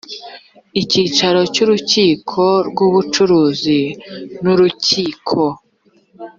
icyicaro 0.81 1.39
cy 1.53 1.59
urukiko 1.63 2.43
rw 2.69 2.79
ubucuruzi 2.87 3.81
n 4.43 4.45
urukiko 4.53 5.39